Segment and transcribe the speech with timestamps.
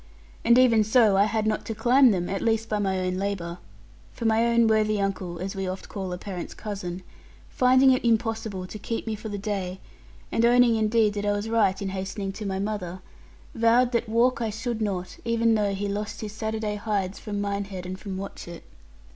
[0.43, 3.59] And even so, I had not to climb them, at least by my own labour.
[4.11, 7.03] For my most worthy uncle (as we oft call a parent's cousin),
[7.49, 9.79] finding it impossible to keep me for the day,
[10.31, 13.01] and owning indeed that I was right in hastening to my mother,
[13.53, 17.85] vowed that walk I should not, even though he lost his Saturday hides from Minehead
[17.85, 18.63] and from Watchett.